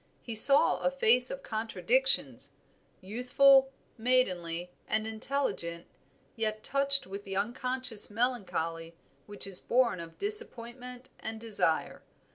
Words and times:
He 0.23 0.35
saw 0.35 0.79
a 0.79 0.89
face 0.89 1.27
full 1.27 1.37
of 1.37 1.43
contradictions, 1.43 2.53
youthful, 3.01 3.71
maidenly, 3.99 4.71
and 4.87 5.05
intelligent, 5.05 5.85
yet 6.35 6.63
touched 6.63 7.05
with 7.05 7.23
the 7.23 7.35
unconscious 7.37 8.09
melancholy 8.09 8.95
which 9.27 9.45
is 9.45 9.59
born 9.59 9.99
of 9.99 10.17
disappointment 10.17 11.11
and 11.19 11.39
desire. 11.39 12.01